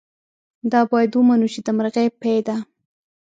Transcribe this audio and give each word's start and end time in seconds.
دا 0.71 0.81
باید 0.91 1.11
ومنو 1.13 1.47
چې 1.53 1.59
د 1.65 1.67
مرغۍ 1.77 2.07
پۍ 2.21 2.37
ده. 2.47 2.57